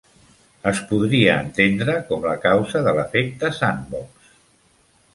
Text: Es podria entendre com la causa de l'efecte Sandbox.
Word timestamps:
Es 0.71 0.79
podria 0.91 1.35
entendre 1.43 1.99
com 2.09 2.25
la 2.31 2.33
causa 2.49 2.85
de 2.91 2.97
l'efecte 3.01 3.55
Sandbox. 3.63 4.37